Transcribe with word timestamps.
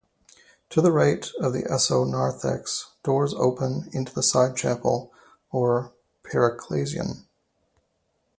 To 0.71 0.81
the 0.81 0.91
right 0.91 1.29
of 1.39 1.53
the 1.53 1.61
esonarthex, 1.61 2.85
doors 3.03 3.35
open 3.35 3.87
into 3.93 4.11
the 4.11 4.23
side 4.23 4.55
chapel, 4.55 5.13
or 5.51 5.93
"parecclesion". 6.23 7.25